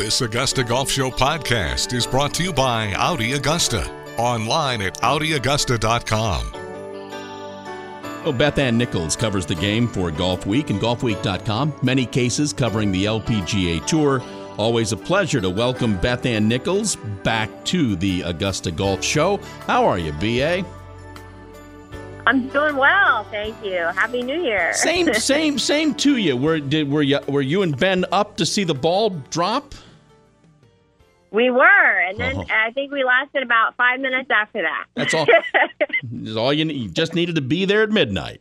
[0.00, 3.86] This Augusta Golf Show podcast is brought to you by Audi Augusta.
[4.16, 6.52] Online at AudiAugusta.com.
[6.52, 11.74] Well, oh, Beth Ann Nichols covers the game for Golfweek and GolfWeek.com.
[11.82, 14.22] Many cases covering the LPGA Tour.
[14.56, 19.36] Always a pleasure to welcome Beth Ann Nichols back to the Augusta Golf Show.
[19.66, 20.64] How are you, BA?
[22.26, 23.80] I'm doing well, thank you.
[23.94, 24.72] Happy New Year.
[24.72, 26.38] Same, same, same to you.
[26.38, 29.74] Were did were you were you and Ben up to see the ball drop?
[31.32, 32.44] We were, and then Oh.
[32.50, 34.86] I think we lasted about five minutes after that.
[34.94, 35.26] That's all.
[36.02, 36.76] That's all you, need.
[36.76, 38.40] you just needed to be there at midnight.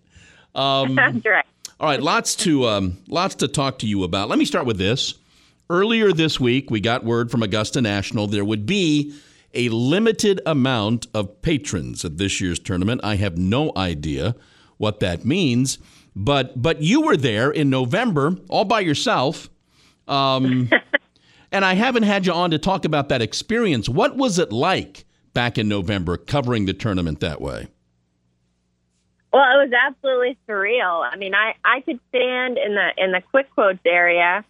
[0.55, 1.45] Um, That's right.
[1.80, 4.27] All right, lots to um, lots to talk to you about.
[4.27, 5.13] Let me start with this.
[5.70, 9.13] Earlier this week, we got word from Augusta National there would be
[9.53, 13.02] a limited amount of patrons at this year's tournament.
[13.03, 14.35] I have no idea
[14.77, 15.77] what that means,
[16.16, 19.49] but but you were there in November all by yourself.
[20.08, 20.69] Um,
[21.52, 23.89] and I haven't had you on to talk about that experience.
[23.89, 27.67] What was it like back in November covering the tournament that way?
[29.31, 31.08] Well, it was absolutely surreal.
[31.08, 34.44] I mean, I I could stand in the in the quick quotes area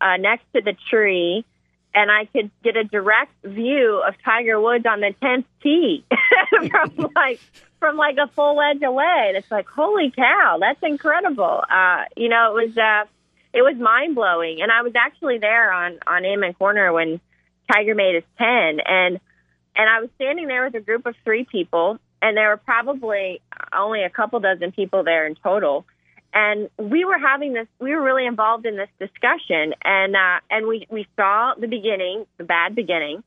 [0.00, 1.44] uh, next to the tree,
[1.94, 6.04] and I could get a direct view of Tiger Woods on the tenth tee
[6.70, 7.40] from like
[7.80, 9.24] from like a full wedge away.
[9.28, 11.62] And it's like, holy cow, that's incredible.
[11.70, 13.08] Uh, you know, it was uh,
[13.56, 17.20] it was mind blowing, and I was actually there on on Amen Corner when
[17.72, 19.18] Tiger made his ten, and
[19.74, 23.40] and I was standing there with a group of three people, and there were probably
[23.72, 25.86] only a couple dozen people there in total.
[26.34, 27.66] And we were having this.
[27.78, 32.26] We were really involved in this discussion, and uh, and we we saw the beginning,
[32.36, 33.24] the bad beginning,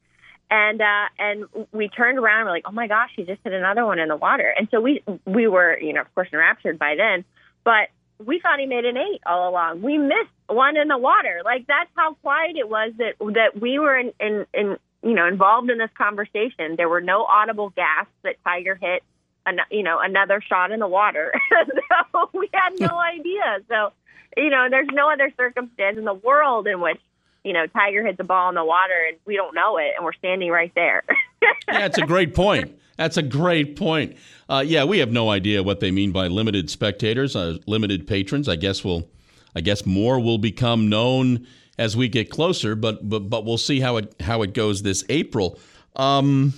[0.51, 2.41] and uh, and we turned around.
[2.41, 4.53] and We're like, oh my gosh, he just hit another one in the water.
[4.55, 7.25] And so we we were, you know, of course, enraptured by then.
[7.63, 7.89] But
[8.23, 9.81] we thought he made an eight all along.
[9.81, 11.41] We missed one in the water.
[11.43, 15.27] Like that's how quiet it was that that we were in in, in you know
[15.27, 16.75] involved in this conversation.
[16.75, 19.03] There were no audible gasps that Tiger hit.
[19.45, 21.33] An, you know, another shot in the water.
[22.11, 23.59] so we had no idea.
[23.69, 23.93] So,
[24.35, 26.99] you know, there's no other circumstance in the world in which,
[27.43, 30.03] you know, Tiger hits the ball in the water and we don't know it and
[30.03, 31.03] we're standing right there.
[31.41, 32.77] yeah, that's a great point.
[32.97, 34.17] That's a great point.
[34.49, 38.49] Uh, yeah, we have no idea what they mean by limited spectators, uh, limited patrons.
[38.49, 39.07] I guess we'll,
[39.55, 42.75] I guess more will become known as we get closer.
[42.75, 45.57] But but but we'll see how it how it goes this April.
[45.95, 46.53] Um,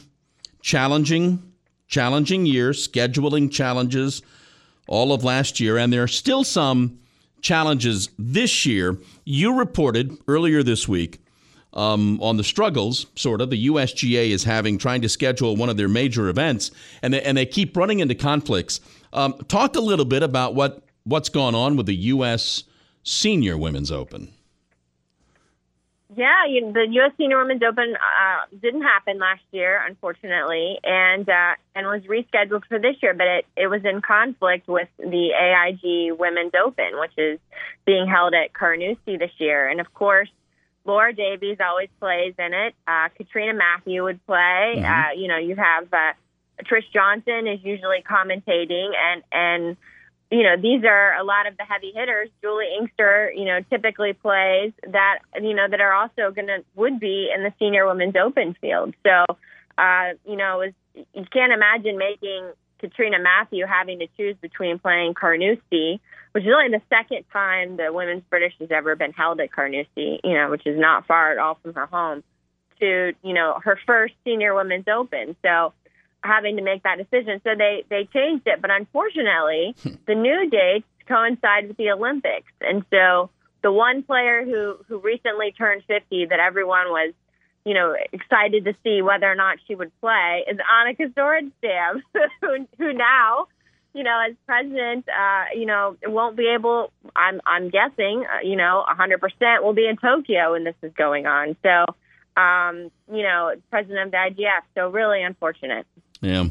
[0.62, 1.54] challenging,
[1.88, 4.22] challenging year, scheduling challenges
[4.88, 7.00] all of last year, and there are still some
[7.42, 8.98] challenges this year.
[9.26, 11.22] You reported earlier this week
[11.74, 15.78] um, on the struggles, sort of, the USGA is having trying to schedule one of
[15.78, 16.72] their major events,
[17.02, 18.82] and they, and they keep running into conflicts.
[19.14, 22.64] Um, talk a little bit about what what's gone on with the U.S.
[23.04, 24.34] Senior Women's Open.
[26.14, 27.14] Yeah, you, the U.S.
[27.18, 32.80] Senior Women's Open uh, didn't happen last year, unfortunately, and uh, and was rescheduled for
[32.80, 33.14] this year.
[33.14, 37.40] But it, it was in conflict with the AIG Women's Open, which is
[37.86, 39.70] being held at Carnoustie this year.
[39.70, 40.30] And of course,
[40.86, 42.74] Laura Davies always plays in it.
[42.88, 44.84] Uh, Catriona Matthew would play.
[44.84, 46.14] Uh, you know, you have uh,
[46.64, 49.78] Trish Johnson is usually commentating, and and
[50.32, 52.30] you know, these are a lot of the heavy hitters.
[52.42, 57.02] Juli Inkster, you know, typically plays that, you know, that are also going to, would
[57.02, 58.96] be in the senior women's open field.
[59.04, 59.26] So,
[59.78, 62.50] uh, you know, it was, you can't imagine making
[62.82, 66.02] Catriona Matthew having to choose between playing Carnoustie,
[66.34, 70.20] which is only the second time the women's British has ever been held at Carnoustie,
[70.24, 72.24] you know, which is not far at all from her home,
[72.80, 75.36] to, you know, her first senior women's open.
[75.44, 75.74] So,
[76.24, 77.42] having to make that decision.
[77.44, 79.96] So they they changed it, but unfortunately, hmm.
[80.08, 83.30] the new dates coincide with the Olympics, and so
[83.64, 87.14] the one player who who recently turned 50 that everyone was
[87.66, 92.02] you know excited to see whether or not she would play is Annika Sorenstam,
[92.42, 93.48] who, who now
[93.94, 98.56] you know as president uh you know won't be able i'm i'm guessing uh, you
[98.56, 101.56] know 100% will be in Tokyo when this is going on.
[101.64, 101.86] So
[102.42, 105.86] um you know president of the IGF so really unfortunate.
[106.22, 106.48] Yeah,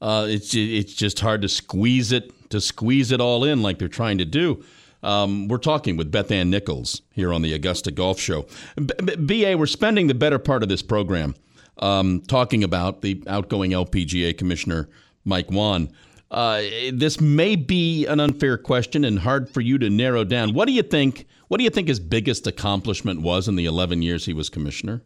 [0.00, 3.88] uh, it's it's just hard to squeeze it to squeeze it all in like they're
[3.88, 4.64] trying to do.
[5.02, 8.46] Um, we're talking with Beth Ann Nichols here on the Augusta Golf Show.
[8.76, 11.34] B- B- BA, we're spending the better part of this program
[11.78, 14.88] um, talking about the outgoing LPGA commissioner,
[15.24, 15.90] Mike Whan.
[16.30, 16.62] Uh,
[16.92, 20.54] this may be an unfair question and hard for you to narrow down.
[20.54, 21.26] What do you think?
[21.48, 25.02] What do you think his biggest accomplishment was in the 11 years he was commissioner?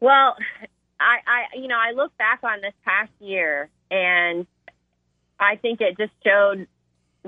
[0.00, 0.36] Well,
[0.98, 4.46] I, I, you know, I look back on this past year, and
[5.38, 6.66] I think it just showed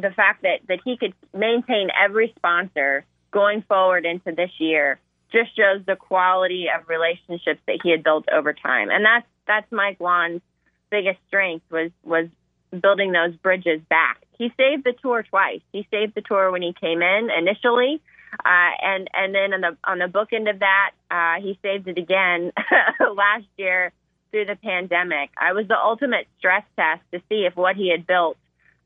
[0.00, 4.99] the fact that that he could maintain every sponsor going forward into this year
[5.32, 8.91] just shows the quality of relationships that he had built over time.
[8.91, 10.43] And that's that's Mike Whan's
[10.91, 12.29] biggest strength was was
[12.70, 14.20] building those bridges back.
[14.38, 15.61] He saved the tour twice.
[15.73, 18.00] He saved the tour when he came in initially,
[18.44, 21.88] uh, and and then on the on the book end of that, uh, he saved
[21.88, 22.52] it again
[23.00, 23.93] last year
[24.31, 25.31] through the pandemic.
[25.37, 28.37] I was the ultimate stress test to see if what he had built,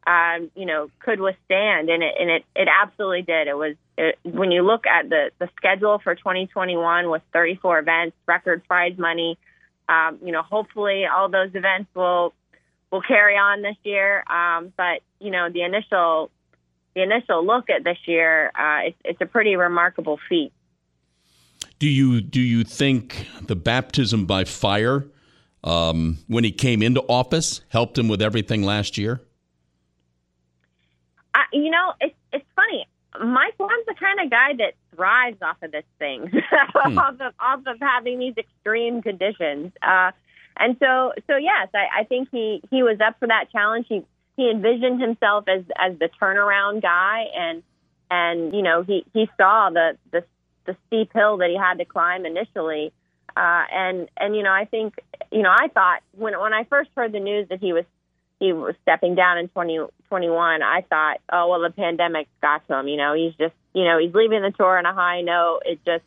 [0.07, 3.49] um, you know, could withstand, and it and it it absolutely did.
[3.49, 8.17] It was it, when you look at the the schedule for 2021 with 34 events,
[8.27, 9.39] record prize money.
[9.89, 12.35] Um, you know, hopefully all those events will
[12.91, 14.25] will carry on this year.
[14.31, 16.31] Um, but you know, the initial
[16.95, 20.53] the initial look at this year, uh, it's, it's a pretty remarkable feat.
[21.79, 25.07] Do you do you think the baptism by fire
[25.63, 29.23] um, when he came into office helped him with everything last year?
[31.55, 32.87] You know, it's it's funny.
[33.21, 36.99] Mike Whan's the kind of guy that thrives off of this thing, hmm.
[36.99, 39.73] off of off of having these extreme conditions.
[39.81, 40.11] Uh,
[40.57, 43.87] and so, so yes, I, I think he he was up for that challenge.
[43.89, 44.05] He
[44.37, 47.63] he envisioned himself as as the turnaround guy, and
[48.11, 50.25] and you know he he saw the the
[50.67, 52.93] the steep hill that he had to climb initially.
[53.37, 54.95] Uh, and and you know I think
[55.33, 57.85] you know I thought when when I first heard the news that he was
[58.39, 59.49] he was stepping down in
[60.05, 62.89] 2021, I thought, oh well, the pandemic got to him.
[62.89, 65.61] You know, he's just you know he's leaving the tour on a high note.
[65.65, 66.05] It just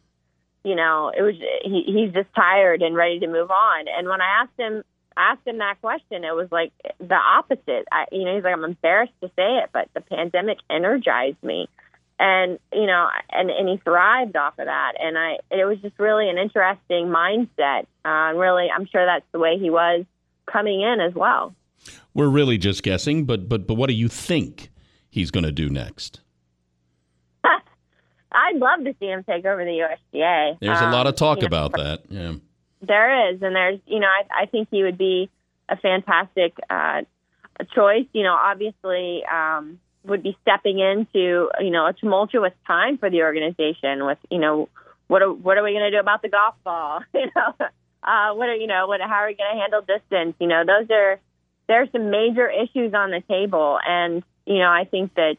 [0.64, 3.86] you know it was he, he's just tired and ready to move on.
[3.88, 4.84] And when I asked him
[5.18, 7.88] asked him that question, it was like the opposite.
[7.92, 11.68] I, you know, he's like, I'm embarrassed to say it, but the pandemic energized me,
[12.20, 14.94] and you know, and and he thrived off of that.
[15.00, 17.88] And I, it was just really an interesting mindset.
[18.06, 20.06] Uh, really, I'm sure that's the way he was
[20.46, 21.54] coming in as well.
[22.14, 24.70] We're really just guessing, but but but what do you think
[25.10, 26.22] he's going to do next?
[27.44, 29.72] I'd love to see him take over the
[30.16, 30.58] USGA.
[30.60, 32.02] There's um, a lot of talk about know, that.
[32.10, 32.34] Yeah.
[32.82, 35.30] There is, and there's, you know, I, I think he would be
[35.68, 37.02] a fantastic uh,
[37.74, 38.06] choice.
[38.14, 43.22] You know, obviously, um, would be stepping into, you know, a tumultuous time for the
[43.22, 44.70] organization with, you know,
[45.08, 47.02] what are, what are we going to do about the golf ball?
[47.14, 47.54] you know,
[48.04, 50.36] uh, what are, you know, what, how are we going to handle distance?
[50.40, 51.20] You know, those are,
[51.68, 53.80] there's some major issues on the table.
[53.86, 55.38] And, you know, I think that,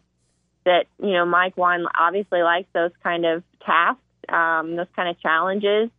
[0.65, 5.21] that, you know, Mike Whan obviously likes those kind of tasks, um, those kind of
[5.21, 5.91] challenges.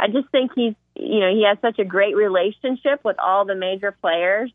[0.00, 3.54] I just think he's you know, he has such a great relationship with all the
[3.54, 4.50] major players.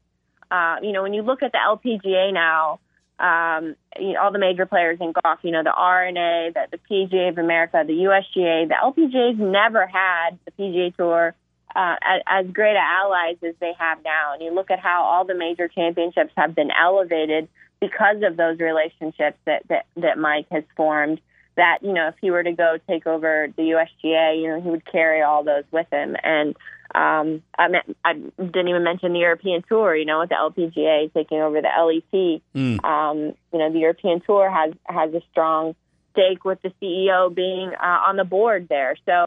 [0.51, 2.79] Uh, you know, when you look at the LPGA now,
[3.17, 6.77] um, you know, all the major players in golf, you know, the R&A, the, the
[6.77, 11.33] PGA of America, the USGA, the LPGA's never had the PGA Tour
[11.75, 11.95] uh,
[12.27, 14.33] as, great allies as they have now.
[14.33, 17.47] And you look at how all the major championships have been elevated
[17.79, 21.19] because of those relationships that, that, that Mike has formed
[21.55, 24.69] that you know if he were to go take over the USGA, you know he
[24.69, 26.15] would carry all those with him.
[26.23, 26.55] And
[26.95, 29.95] um, I, mean, I didn't even mention the European Tour.
[29.95, 32.83] You know, with the LPGA taking over the LET, mm.
[32.83, 35.75] um, you know the European Tour has has a strong
[36.11, 38.95] stake with the CEO being uh, on the board there.
[39.05, 39.25] So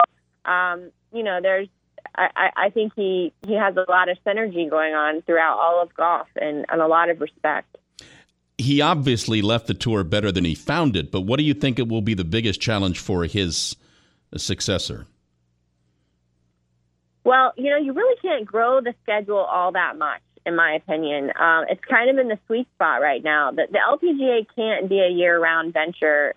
[0.51, 1.69] um, you know, there's
[2.17, 5.95] I, I think he he has a lot of synergy going on throughout all of
[5.95, 7.77] golf and, and a lot of respect
[8.59, 11.79] he obviously left the tour better than he found it, but what do you think
[11.79, 13.77] it will be the biggest challenge for his
[14.37, 15.07] successor?
[17.25, 21.33] Well, you know, you really can't grow the schedule all that much, in my opinion.
[21.39, 23.51] Um, it's kind of in the sweet spot right now.
[23.51, 26.35] The, the LPGA can't be a year-round venture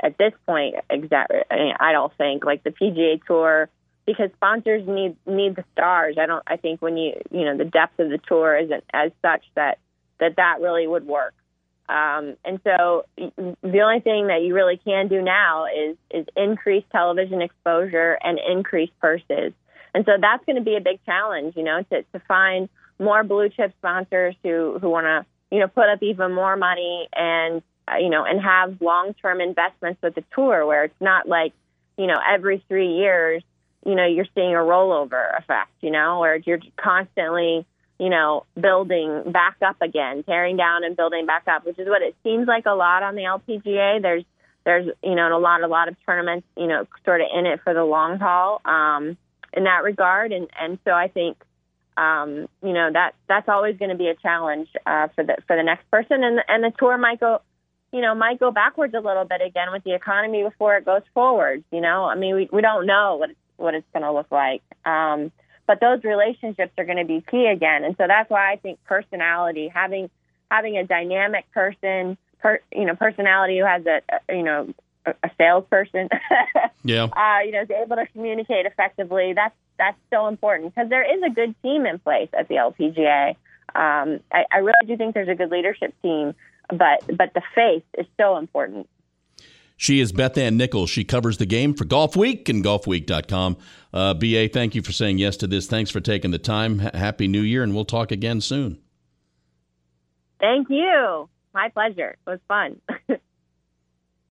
[0.00, 0.74] at this point.
[0.90, 3.68] Exactly, I don't think like the PGA Tour
[4.06, 6.16] because sponsors need need the stars.
[6.18, 6.42] I don't.
[6.46, 9.78] I think when you you know the depth of the tour isn't as such that
[10.20, 11.34] that that really would work.
[11.88, 16.84] Um, and so the only thing that you really can do now is is increase
[16.92, 19.52] television exposure and increase purses.
[19.94, 22.68] And so that's going to be a big challenge, you know, to, to find
[22.98, 27.08] more blue chip sponsors who, who want to, you know, put up even more money
[27.14, 31.28] and, uh, you know, and have long term investments with the tour where it's not
[31.28, 31.52] like,
[31.98, 33.42] you know, every three years,
[33.84, 37.66] you know, you're seeing a rollover effect, you know, where you're constantly
[38.02, 42.02] you know, building back up again, tearing down and building back up, which is what
[42.02, 44.02] it seems like a lot on the LPGA.
[44.02, 44.24] There's
[44.64, 47.60] there's you know a lot a lot of tournaments you know sort of in it
[47.62, 49.16] for the long haul um,
[49.52, 51.36] in that regard, and and so I think
[51.96, 55.56] um, you know that that's always going to be a challenge uh, for the for
[55.56, 57.40] the next person, and and the tour might go
[57.92, 61.02] you know might go backwards a little bit again with the economy before it goes
[61.14, 61.62] forward.
[61.70, 64.30] You know, I mean we we don't know what it's, what it's going to look
[64.30, 64.62] like.
[64.84, 65.32] Um,
[65.66, 67.84] but those relationships are going to be key again.
[67.84, 70.10] And so that's why I think personality, having
[70.50, 74.02] having a dynamic person, per, you know, personality who has a,
[74.34, 74.74] you know,
[75.06, 76.08] a salesperson.
[76.84, 77.04] yeah.
[77.04, 79.32] Uh, you know, is able to communicate effectively.
[79.34, 83.30] That's that's so important because there is a good team in place at the LPGA.
[83.74, 86.34] Um, I, I really do think there's a good leadership team,
[86.68, 88.88] but but the face is so important.
[89.82, 90.90] She is Beth Ann Nichols.
[90.90, 93.56] She covers the game for Golfweek and golfweek.com.
[93.92, 95.66] Uh, BA, thank you for saying yes to this.
[95.66, 96.80] Thanks for taking the time.
[96.80, 98.78] H- Happy New Year, and we'll talk again soon.
[100.38, 101.28] Thank you.
[101.52, 102.16] My pleasure.
[102.24, 102.80] It was fun.